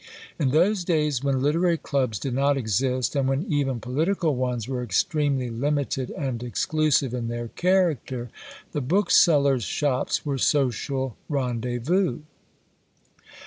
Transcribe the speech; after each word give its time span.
In 0.39 0.49
those 0.49 0.83
days, 0.83 1.23
when 1.23 1.43
literary 1.43 1.77
clubs 1.77 2.17
did 2.17 2.33
not 2.33 2.57
exist, 2.57 3.15
and 3.15 3.29
when 3.29 3.45
even 3.47 3.79
political 3.79 4.35
ones 4.35 4.67
were 4.67 4.81
extremely 4.81 5.51
limited 5.51 6.09
and 6.17 6.41
exclusive 6.41 7.13
in 7.13 7.27
their 7.27 7.49
character, 7.49 8.31
the 8.71 8.81
booksellers' 8.81 9.61
shops 9.61 10.25
were 10.25 10.39
social 10.39 11.17
rendezvous. 11.29 12.21